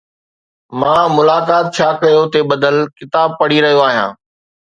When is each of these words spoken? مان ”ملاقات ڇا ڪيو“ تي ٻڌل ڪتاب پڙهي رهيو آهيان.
مان 0.79 1.03
”ملاقات 1.17 1.65
ڇا 1.75 1.89
ڪيو“ 2.01 2.21
تي 2.33 2.39
ٻڌل 2.49 2.77
ڪتاب 2.97 3.29
پڙهي 3.39 3.59
رهيو 3.65 3.81
آهيان. 3.89 4.09